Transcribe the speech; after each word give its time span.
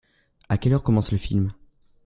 À 0.49 0.57
quelle 0.57 0.73
heure 0.73 0.81
commence 0.81 1.11
le 1.11 1.19
film? 1.19 1.53